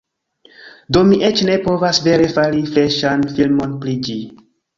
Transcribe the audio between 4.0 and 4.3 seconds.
ĝi